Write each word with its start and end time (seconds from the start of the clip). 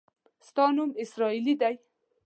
ستا 0.47 0.65
نوم 0.75 0.89
اسراییلي 1.03 1.53
دی. 1.61 1.75